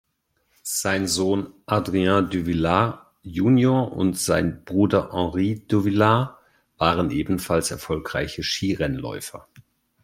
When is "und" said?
3.91-4.17